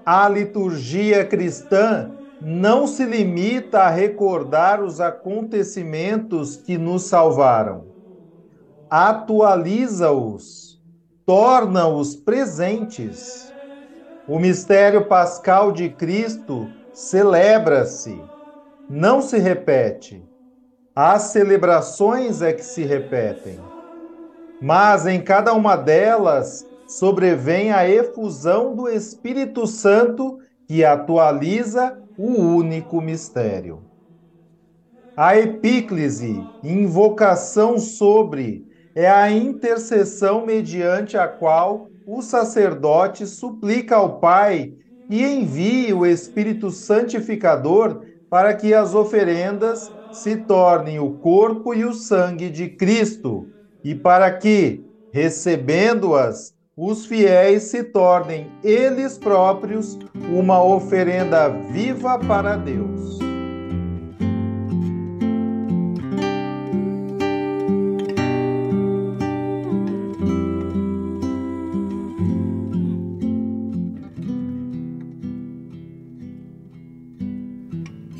A 0.03 0.27
liturgia 0.27 1.23
cristã 1.23 2.18
não 2.41 2.87
se 2.87 3.03
limita 3.03 3.81
a 3.81 3.89
recordar 3.89 4.81
os 4.81 5.01
acontecimentos 5.01 6.55
que 6.55 6.77
nos 6.77 7.03
salvaram. 7.03 7.87
Atualiza-os, 8.89 10.81
torna-os 11.25 12.15
presentes. 12.15 13.53
O 14.27 14.39
mistério 14.39 15.05
pascal 15.05 15.71
de 15.71 15.89
Cristo 15.89 16.69
celebra-se, 16.93 18.21
não 18.89 19.21
se 19.21 19.37
repete. 19.37 20.23
As 20.95 21.23
celebrações 21.23 22.41
é 22.41 22.53
que 22.53 22.63
se 22.63 22.83
repetem. 22.83 23.59
Mas 24.61 25.05
em 25.05 25.21
cada 25.21 25.53
uma 25.53 25.75
delas 25.75 26.65
sobrevém 26.87 27.71
a 27.71 27.87
efusão 27.87 28.75
do 28.75 28.89
Espírito 28.89 29.67
Santo 29.67 30.39
que 30.67 30.83
atualiza 30.83 31.97
o 32.21 32.57
único 32.57 32.99
mistério. 32.99 33.81
A 35.15 35.37
epíclise, 35.37 36.45
invocação 36.61 37.79
sobre, 37.79 38.67
é 38.93 39.09
a 39.09 39.31
intercessão 39.31 40.45
mediante 40.45 41.17
a 41.17 41.29
qual 41.29 41.87
o 42.05 42.21
sacerdote 42.21 43.25
suplica 43.25 43.95
ao 43.95 44.19
Pai 44.19 44.73
e 45.09 45.23
envia 45.23 45.95
o 45.95 46.05
Espírito 46.05 46.71
Santificador 46.71 48.01
para 48.29 48.53
que 48.53 48.73
as 48.73 48.93
oferendas 48.93 49.89
se 50.11 50.35
tornem 50.35 50.99
o 50.99 51.19
corpo 51.19 51.73
e 51.73 51.85
o 51.85 51.93
sangue 51.93 52.49
de 52.49 52.67
Cristo 52.67 53.47
e 53.81 53.95
para 53.95 54.29
que, 54.29 54.83
recebendo-as, 55.13 56.53
os 56.81 57.05
fiéis 57.05 57.63
se 57.63 57.83
tornem 57.83 58.47
eles 58.63 59.17
próprios 59.17 59.99
uma 60.29 60.63
oferenda 60.63 61.49
viva 61.49 62.17
para 62.17 62.55
Deus. 62.55 63.19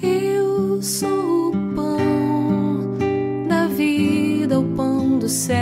Eu 0.04 0.82
sou 0.82 1.48
o 1.48 1.52
pão 1.74 2.98
da 3.48 3.68
vida, 3.68 4.60
o 4.60 4.66
pão 4.76 5.18
do 5.18 5.30
céu. 5.30 5.59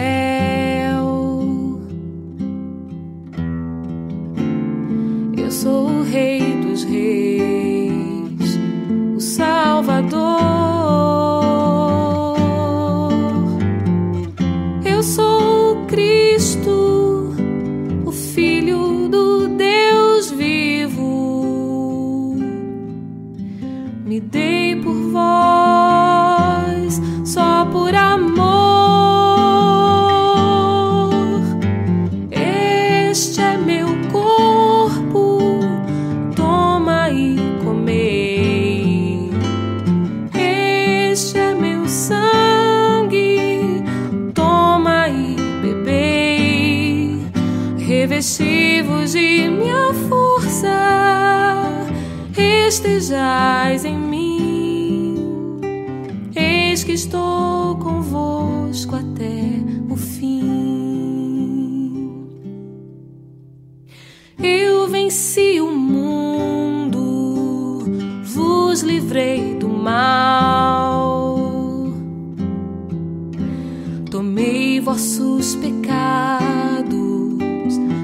Vossos 74.87 75.55
pecados, 75.55 76.87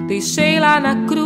deixei 0.05 0.59
lá 0.59 0.81
na 0.81 1.05
cruz. 1.05 1.23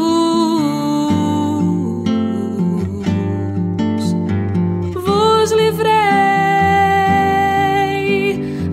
Vos 4.94 5.52
livrei 5.54 5.88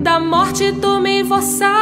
da 0.02 0.20
morte, 0.20 0.72
tomei 0.72 1.22
vossa 1.22 1.73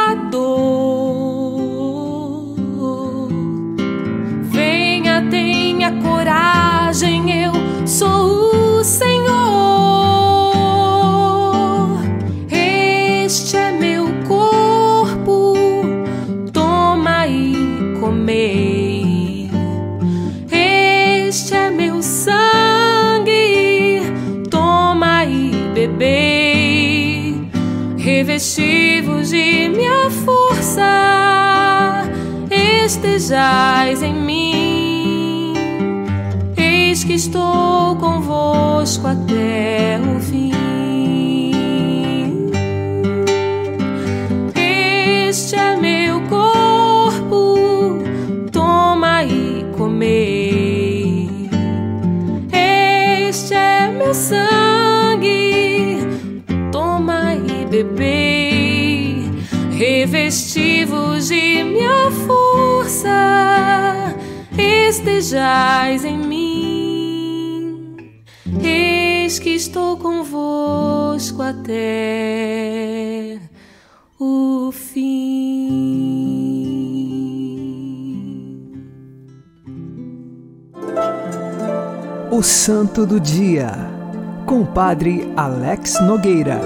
convosco 39.03 39.07
até 39.07 39.99
o 39.99 40.19
fim. 40.19 40.51
Este 44.55 45.55
é 45.55 45.75
meu 45.75 46.21
corpo, 46.21 47.99
toma 48.51 49.23
e 49.23 49.65
comei. 49.77 51.29
Este 52.51 53.53
é 53.53 53.91
meu 53.91 54.13
sangue, 54.13 55.99
toma 56.71 57.35
e 57.35 57.65
bebei. 57.65 59.29
Revesti-vos 59.77 61.27
de 61.27 61.63
minha 61.63 62.09
força, 62.25 64.15
estejais 64.57 66.05
em 66.05 66.17
mim. 66.17 66.52
Eis 69.33 69.39
que 69.39 69.49
estou 69.49 69.97
convosco 69.97 71.41
até 71.41 73.39
o 74.19 74.71
fim. 74.71 76.03
O 82.29 82.43
Santo 82.43 83.07
do 83.07 83.19
Dia, 83.19 83.71
com 84.45 84.61
o 84.61 84.67
Padre 84.67 85.27
Alex 85.35 85.99
Nogueira. 86.03 86.61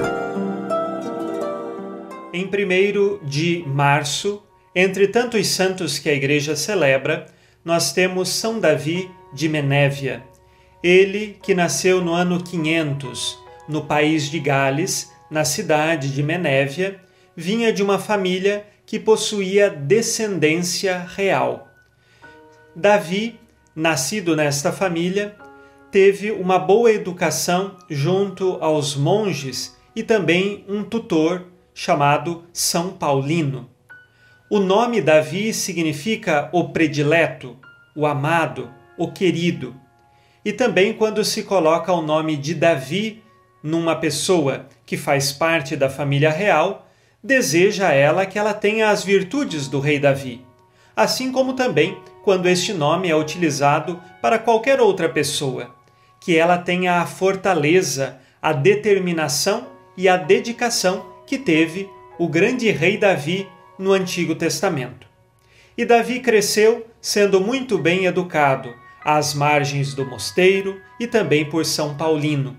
Em 2.33 2.43
1 2.47 3.25
de 3.25 3.63
março, 3.65 4.43
entre 4.75 5.07
tantos 5.07 5.47
santos 5.47 5.97
que 5.99 6.09
a 6.09 6.13
Igreja 6.13 6.53
celebra, 6.53 7.27
nós 7.63 7.93
temos 7.93 8.27
São 8.27 8.59
Davi 8.59 9.09
de 9.33 9.47
Menévia. 9.47 10.21
Ele 10.83 11.37
que 11.41 11.55
nasceu 11.55 12.03
no 12.03 12.13
ano 12.13 12.41
500, 12.41 13.37
no 13.67 13.85
país 13.85 14.29
de 14.29 14.39
Gales, 14.39 15.11
na 15.29 15.43
cidade 15.43 16.13
de 16.13 16.23
Menévia, 16.23 16.99
vinha 17.35 17.73
de 17.73 17.83
uma 17.83 17.99
família 17.99 18.65
que 18.85 18.99
possuía 18.99 19.69
descendência 19.69 21.05
real. 21.15 21.67
Davi, 22.75 23.39
nascido 23.75 24.35
nesta 24.35 24.71
família, 24.71 25.35
teve 25.91 26.31
uma 26.31 26.59
boa 26.59 26.91
educação 26.91 27.75
junto 27.89 28.57
aos 28.61 28.95
monges 28.95 29.75
e 29.95 30.03
também 30.03 30.63
um 30.67 30.83
tutor 30.83 31.47
chamado 31.73 32.43
São 32.53 32.91
Paulino. 32.91 33.69
O 34.49 34.59
nome 34.59 35.01
Davi 35.01 35.53
significa 35.53 36.49
o 36.53 36.69
predileto, 36.69 37.57
o 37.95 38.05
amado, 38.05 38.71
o 38.97 39.11
querido. 39.11 39.75
E 40.47 40.53
também 40.53 40.93
quando 40.93 41.25
se 41.25 41.43
coloca 41.43 41.91
o 41.91 42.01
nome 42.01 42.37
de 42.37 42.53
Davi 42.53 43.21
numa 43.61 43.97
pessoa 43.97 44.65
que 44.85 44.95
faz 44.95 45.29
parte 45.29 45.75
da 45.75 45.89
família 45.89 46.29
real, 46.29 46.87
deseja 47.21 47.91
ela 47.91 48.25
que 48.25 48.39
ela 48.39 48.53
tenha 48.53 48.89
as 48.89 49.03
virtudes 49.03 49.67
do 49.67 49.81
rei 49.81 49.99
Davi. 49.99 50.41
Assim 50.95 51.33
como 51.33 51.51
também 51.51 51.97
quando 52.23 52.47
este 52.47 52.71
nome 52.71 53.09
é 53.09 53.13
utilizado 53.13 54.01
para 54.21 54.39
qualquer 54.39 54.79
outra 54.79 55.09
pessoa, 55.09 55.75
que 56.17 56.37
ela 56.37 56.57
tenha 56.57 57.01
a 57.01 57.05
fortaleza, 57.05 58.17
a 58.41 58.53
determinação 58.53 59.67
e 59.97 60.07
a 60.07 60.15
dedicação 60.15 61.07
que 61.25 61.37
teve 61.37 61.89
o 62.17 62.25
grande 62.29 62.71
rei 62.71 62.97
Davi 62.97 63.49
no 63.77 63.91
Antigo 63.91 64.33
Testamento. 64.33 65.07
E 65.77 65.83
Davi 65.83 66.21
cresceu 66.21 66.87
sendo 67.01 67.41
muito 67.41 67.77
bem 67.77 68.05
educado 68.05 68.86
às 69.07 69.33
margens 69.33 69.93
do 69.93 70.05
mosteiro 70.05 70.81
e 70.99 71.07
também 71.07 71.49
por 71.49 71.65
São 71.65 71.95
Paulino. 71.95 72.57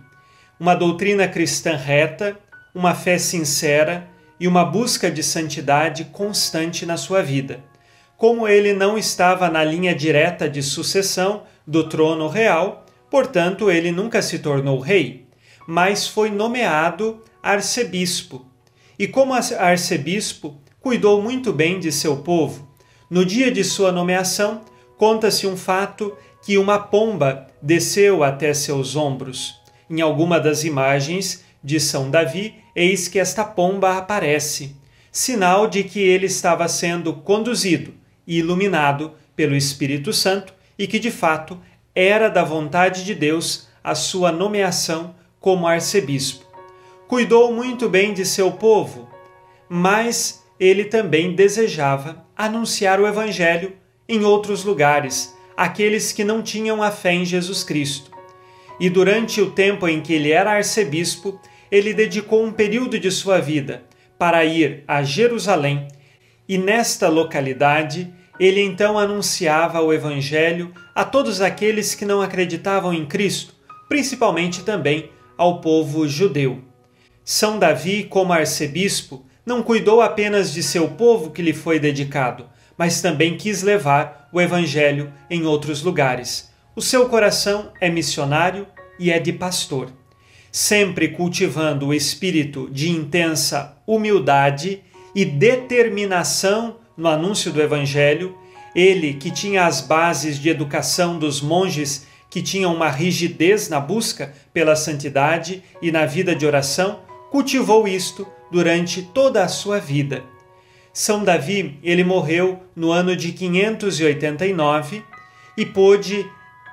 Uma 0.59 0.75
doutrina 0.75 1.29
cristã 1.29 1.77
reta, 1.77 2.41
uma 2.75 2.95
fé 2.95 3.19
sincera 3.19 4.09
e 4.41 4.49
uma 4.49 4.65
busca 4.65 5.11
de 5.11 5.23
santidade 5.23 6.07
constante 6.07 6.87
na 6.87 6.97
sua 6.97 7.23
vida. 7.23 7.63
Como 8.17 8.49
ele 8.49 8.73
não 8.73 8.97
estava 8.97 9.51
na 9.51 9.63
linha 9.63 9.95
direta 9.95 10.49
de 10.49 10.63
sucessão 10.63 11.43
do 11.67 11.87
trono 11.87 12.29
real, 12.29 12.87
portanto, 13.11 13.71
ele 13.71 13.93
nunca 13.93 14.23
se 14.23 14.39
tornou 14.39 14.81
rei, 14.81 15.27
mas 15.67 16.09
foi 16.09 16.31
nomeado 16.31 17.23
arcebispo. 17.43 18.47
E 18.99 19.07
como 19.07 19.35
arcebispo, 19.35 20.59
cuidou 20.81 21.21
muito 21.21 21.53
bem 21.53 21.79
de 21.79 21.93
seu 21.93 22.17
povo. 22.17 22.67
No 23.11 23.23
dia 23.23 23.51
de 23.53 23.63
sua 23.63 23.93
nomeação, 23.93 24.63
conta-se 24.97 25.47
um 25.47 25.57
fato 25.57 26.17
que 26.43 26.59
uma 26.59 26.79
pomba 26.79 27.47
desceu 27.61 28.23
até 28.23 28.55
seus 28.55 28.97
ombros. 28.97 29.61
Em 29.91 30.01
alguma 30.01 30.39
das 30.39 30.65
imagens 30.65 31.45
de 31.63 31.81
São 31.81 32.11
Davi, 32.11 32.55
eis 32.75 33.09
que 33.09 33.19
esta 33.19 33.45
pomba 33.45 33.97
aparece, 33.97 34.77
sinal 35.11 35.67
de 35.67 35.85
que 35.85 36.01
ele 36.01 36.27
estava 36.27 36.69
sendo 36.69 37.13
conduzido 37.13 37.95
e 38.27 38.39
iluminado 38.39 39.13
pelo 39.35 39.57
Espírito 39.57 40.13
Santo 40.13 40.55
e 40.79 40.87
que 40.87 40.99
de 40.99 41.11
fato 41.11 41.59
era 41.95 42.29
da 42.29 42.45
vontade 42.45 43.05
de 43.05 43.15
Deus 43.15 43.69
a 43.83 43.95
sua 43.95 44.31
nomeação 44.31 45.15
como 45.41 45.67
arcebispo. 45.67 46.47
Cuidou 47.09 47.53
muito 47.53 47.89
bem 47.89 48.13
de 48.13 48.25
seu 48.25 48.53
povo, 48.53 49.09
mas 49.69 50.45
ele 50.61 50.85
também 50.85 51.35
desejava 51.35 52.25
anunciar 52.37 53.01
o 53.01 53.07
Evangelho 53.07 53.73
em 54.09 54.25
outros 54.25 54.65
lugares, 54.65 55.35
aqueles 55.59 56.13
que 56.13 56.23
não 56.23 56.41
tinham 56.41 56.81
a 56.81 56.93
fé 56.93 57.13
em 57.13 57.25
Jesus 57.25 57.65
Cristo. 57.65 58.13
E 58.79 58.89
durante 58.89 59.41
o 59.41 59.51
tempo 59.51 59.89
em 59.89 60.01
que 60.01 60.13
ele 60.13 60.31
era 60.31 60.53
arcebispo, 60.53 61.41
ele 61.69 61.93
dedicou 61.93 62.45
um 62.45 62.53
período 62.53 62.97
de 62.97 63.11
sua 63.11 63.41
vida 63.41 63.83
para 64.17 64.45
ir 64.45 64.85
a 64.87 65.03
Jerusalém, 65.03 65.89
e 66.49 66.57
nesta 66.57 67.09
localidade 67.09 68.09
ele 68.39 68.63
então 68.63 68.97
anunciava 68.97 69.81
o 69.81 69.93
Evangelho 69.93 70.73
a 70.95 71.05
todos 71.05 71.41
aqueles 71.41 71.93
que 71.93 72.05
não 72.05 72.23
acreditavam 72.23 72.95
em 72.95 73.05
Cristo, 73.05 73.53
principalmente 73.89 74.63
também 74.63 75.11
ao 75.37 75.61
povo 75.61 76.07
judeu. 76.07 76.63
São 77.25 77.59
Davi, 77.59 78.05
como 78.05 78.33
arcebispo, 78.33 79.27
não 79.45 79.61
cuidou 79.65 80.01
apenas 80.01 80.53
de 80.53 80.63
seu 80.63 80.91
povo 80.91 81.33
que 81.33 81.43
lhe 81.43 81.53
foi 81.53 81.81
dedicado, 81.81 82.47
mas 82.79 83.03
também 83.03 83.37
quis 83.37 83.63
levar 83.63 84.29
o 84.33 84.41
Evangelho 84.41 85.13
em 85.29 85.45
outros 85.45 85.83
lugares. 85.83 86.49
O 86.77 86.81
seu 86.81 87.09
coração 87.09 87.73
é 87.81 87.91
missionário 87.91 88.67
e 89.01 89.11
é 89.11 89.19
de 89.19 89.33
pastor. 89.33 89.91
Sempre 90.53 91.09
cultivando 91.09 91.89
o 91.89 91.95
espírito 91.95 92.71
de 92.71 92.89
intensa 92.89 93.77
humildade 93.87 94.81
e 95.15 95.25
determinação 95.25 96.77
no 96.97 97.09
anúncio 97.09 97.53
do 97.53 97.61
Evangelho, 97.61 98.37
ele 98.75 99.15
que 99.15 99.31
tinha 99.31 99.67
as 99.67 99.81
bases 99.81 100.39
de 100.39 100.49
educação 100.49 101.19
dos 101.19 101.41
monges 101.41 102.07
que 102.31 102.43
tinham 102.43 102.75
uma 102.75 102.91
rigidez 102.91 103.69
na 103.69 103.81
busca 103.81 104.35
pela 104.53 104.77
santidade 104.77 105.63
e 105.81 105.91
na 105.91 106.07
vida 106.07 106.35
de 106.35 106.47
oração, 106.47 107.01
cultivou 107.31 107.89
isto 107.89 108.27
durante 108.51 109.03
toda 109.03 109.43
a 109.43 109.49
sua 109.49 109.79
vida. 109.79 110.23
São 110.93 111.23
Davi, 111.23 111.79
ele 111.83 112.03
morreu 112.03 112.63
no 112.75 112.91
ano 112.91 113.15
de 113.15 113.33
589 113.33 115.03
e 115.57 115.67
pôde 115.67 116.27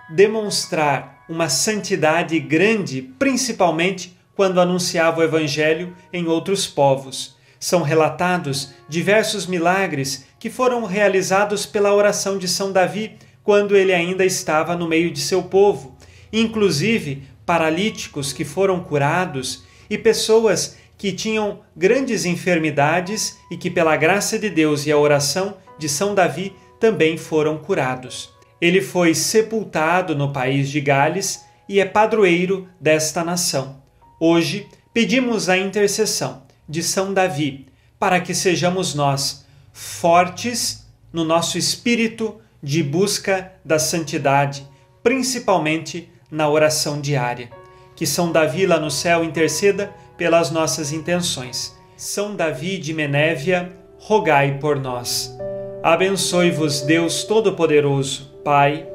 demonstrar 0.10 1.24
uma 1.28 1.50
santidade 1.50 2.40
grande, 2.40 3.02
principalmente 3.18 4.16
quando 4.36 4.62
anunciava 4.62 5.22
o 5.22 5.24
evangelho 5.24 5.96
em 6.12 6.28
outros 6.28 6.68
povos. 6.68 7.36
São 7.60 7.82
relatados 7.82 8.74
diversos 8.88 9.48
milagres 9.48 10.26
que 10.40 10.50
foram 10.50 10.86
realizados 10.86 11.66
pela 11.66 11.94
oração 11.94 12.38
de 12.38 12.48
São 12.48 12.72
Davi 12.72 13.18
quando 13.44 13.76
ele 13.76 13.94
ainda 13.94 14.26
estava 14.26 14.76
no 14.76 14.88
meio 14.88 15.10
de 15.10 15.20
seu 15.20 15.44
povo, 15.44 15.96
inclusive 16.32 17.24
paralíticos 17.46 18.34
que 18.34 18.44
foram 18.44 18.84
curados 18.84 19.64
e 19.90 19.98
pessoas 19.98 20.78
que 20.98 21.12
tinham 21.12 21.60
grandes 21.76 22.26
enfermidades 22.26 23.38
e 23.52 23.58
que, 23.58 23.70
pela 23.70 23.96
graça 23.96 24.40
de 24.40 24.50
Deus 24.50 24.86
e 24.86 24.92
a 24.92 24.98
oração 24.98 25.58
de 25.78 25.90
São 25.90 26.16
Davi, 26.16 26.56
também 26.80 27.18
foram 27.18 27.58
curados. 27.58 28.30
Ele 28.62 28.82
foi 28.82 29.14
sepultado 29.14 30.16
no 30.16 30.32
país 30.32 30.70
de 30.70 30.80
Gales 30.80 31.44
e 31.68 31.80
é 31.80 31.86
padroeiro 31.86 32.68
desta 32.80 33.24
nação. 33.24 33.82
Hoje, 34.20 34.68
pedimos 34.94 35.50
a 35.50 35.58
intercessão 35.58 36.44
de 36.68 36.82
São 36.82 37.14
Davi 37.14 37.68
para 38.00 38.20
que 38.20 38.34
sejamos 38.34 38.94
nós 38.94 39.46
fortes 39.74 40.86
no 41.12 41.24
nosso 41.24 41.58
espírito 41.58 42.40
de 42.62 42.82
busca 42.82 43.52
da 43.64 43.78
santidade, 43.78 44.68
principalmente 45.04 46.10
na 46.32 46.50
oração 46.50 47.00
diária. 47.00 47.50
Que 47.96 48.06
São 48.06 48.32
Davi 48.32 48.66
lá 48.66 48.80
no 48.80 48.92
céu 48.92 49.24
interceda 49.24 49.94
pelas 50.18 50.52
nossas 50.52 50.92
intenções. 50.92 51.76
São 51.98 52.36
Davi 52.36 52.78
de 52.78 52.94
Menévia, 52.94 53.72
rogai 53.98 54.58
por 54.60 54.80
nós. 54.80 55.36
Abençoe-vos 55.82 56.82
Deus 56.82 57.24
Todo-Poderoso, 57.24 58.32
Pai 58.44 58.88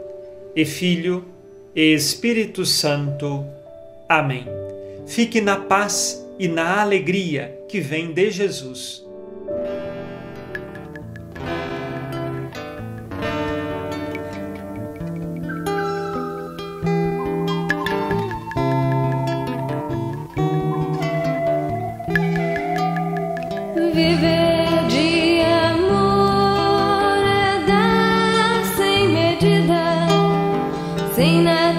e 0.55 0.65
Filho 0.65 1.25
e 1.75 1.95
Espírito 1.95 2.67
Santo. 2.67 3.45
Amém. 4.09 4.47
Fique 5.07 5.41
na 5.41 5.57
paz 5.57 6.27
e 6.39 6.49
na 6.49 6.81
alegria 6.81 7.59
que 7.69 7.81
vem 7.81 8.13
de 8.13 8.31
Jesus. 8.31 9.05
Sem 31.21 31.43
na 31.45 31.70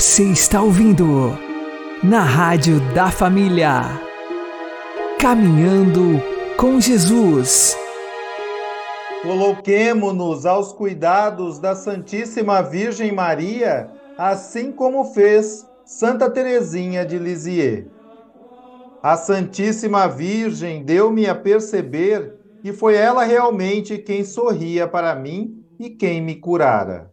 Você 0.00 0.24
está 0.24 0.62
ouvindo 0.62 1.04
na 2.02 2.22
Rádio 2.22 2.80
da 2.94 3.10
Família. 3.10 3.82
Caminhando 5.20 6.22
com 6.56 6.80
Jesus. 6.80 7.76
Coloquemo-nos 9.20 10.46
aos 10.46 10.72
cuidados 10.72 11.58
da 11.58 11.74
Santíssima 11.74 12.62
Virgem 12.62 13.12
Maria, 13.12 13.90
assim 14.16 14.72
como 14.72 15.04
fez 15.12 15.68
Santa 15.84 16.30
Teresinha 16.30 17.04
de 17.04 17.18
Lisieux. 17.18 17.84
A 19.02 19.18
Santíssima 19.18 20.08
Virgem 20.08 20.82
deu-me 20.82 21.28
a 21.28 21.34
perceber 21.34 22.36
que 22.62 22.72
foi 22.72 22.94
ela 22.94 23.22
realmente 23.22 23.98
quem 23.98 24.24
sorria 24.24 24.88
para 24.88 25.14
mim 25.14 25.62
e 25.78 25.90
quem 25.90 26.22
me 26.22 26.36
curara. 26.36 27.10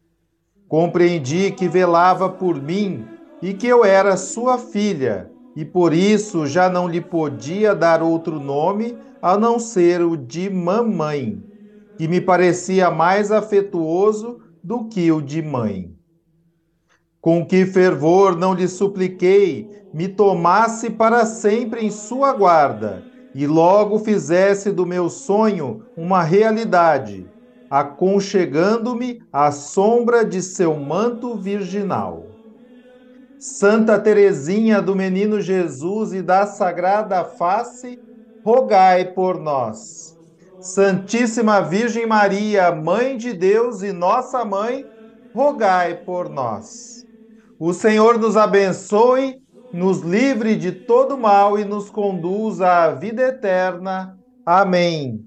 Compreendi 0.67 1.51
que 1.51 1.67
velava 1.67 2.29
por 2.29 2.61
mim 2.61 3.07
e 3.41 3.53
que 3.53 3.67
eu 3.67 3.85
era 3.85 4.17
sua 4.17 4.57
filha, 4.57 5.31
e 5.55 5.63
por 5.63 5.93
isso 5.93 6.45
já 6.45 6.69
não 6.69 6.87
lhe 6.87 6.99
podia 6.99 7.73
dar 7.73 8.03
outro 8.03 8.39
nome 8.39 8.97
a 9.21 9.37
não 9.37 9.59
ser 9.59 10.01
o 10.01 10.17
de 10.17 10.49
mamãe, 10.49 11.41
que 11.97 12.07
me 12.07 12.19
parecia 12.19 12.91
mais 12.91 13.31
afetuoso 13.31 14.39
do 14.63 14.85
que 14.89 15.11
o 15.11 15.21
de 15.21 15.41
mãe. 15.41 15.95
Com 17.21 17.45
que 17.45 17.65
fervor 17.65 18.35
não 18.35 18.53
lhe 18.53 18.67
supliquei 18.67 19.69
me 19.93 20.07
tomasse 20.07 20.89
para 20.89 21.25
sempre 21.25 21.85
em 21.85 21.89
sua 21.89 22.33
guarda 22.33 23.03
e 23.33 23.47
logo 23.47 23.99
fizesse 23.99 24.71
do 24.71 24.85
meu 24.85 25.09
sonho 25.09 25.83
uma 25.95 26.23
realidade, 26.23 27.25
aconchegando-me 27.69 29.21
à 29.31 29.51
sombra 29.51 30.25
de 30.25 30.41
seu 30.41 30.75
manto 30.77 31.35
virginal. 31.35 32.37
Santa 33.37 33.99
Teresinha 33.99 34.81
do 34.81 34.95
Menino 34.95 35.39
Jesus 35.39 36.11
e 36.13 36.21
da 36.21 36.45
Sagrada 36.47 37.23
Face, 37.23 37.99
rogai 38.43 39.13
por 39.13 39.39
nós. 39.39 40.15
Santíssima 40.59 41.61
Virgem 41.61 42.07
Maria, 42.07 42.71
Mãe 42.71 43.15
de 43.15 43.33
Deus 43.33 43.83
e 43.83 43.91
nossa 43.91 44.43
mãe, 44.43 44.85
rogai 45.33 45.97
por 46.03 46.29
nós. 46.29 47.05
O 47.59 47.73
Senhor 47.73 48.17
nos 48.17 48.35
abençoe, 48.35 49.35
nos 49.71 50.01
livre 50.01 50.55
de 50.55 50.71
todo 50.71 51.17
mal 51.17 51.59
e 51.59 51.65
nos 51.65 51.89
conduza 51.89 52.67
à 52.67 52.91
vida 52.91 53.21
eterna. 53.21 54.17
Amém. 54.45 55.26